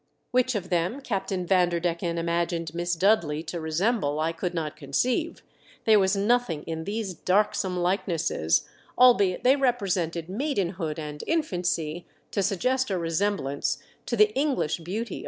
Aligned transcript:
Which 0.31 0.55
of 0.55 0.71
them 0.71 0.99
Cap 0.99 1.27
tain 1.27 1.45
Vanderdecken 1.45 2.17
imagined 2.17 2.73
Miss 2.73 2.95
Dudley 2.95 3.43
to 3.43 3.59
resemble 3.61 4.19
I 4.19 4.31
could 4.31 4.55
not 4.55 4.75
conceive; 4.75 5.43
there 5.85 5.99
was 5.99 6.15
nothing 6.15 6.63
in 6.63 6.85
these 6.85 7.13
darksome 7.13 7.77
likenesses, 7.77 8.67
albeit 8.97 9.43
they 9.43 9.55
represented 9.55 10.27
maidenhood 10.27 10.97
and 10.97 11.23
infancy, 11.27 12.07
to 12.31 12.41
suggest 12.41 12.89
a 12.89 12.97
resemblance 12.97 13.77
to 14.07 14.17
the 14.17 14.33
English 14.33 14.77
beauty 14.79 14.85
1/6 14.85 14.85
THE 14.87 14.99
DEATH 14.99 15.07
SHIP. 15.09 15.19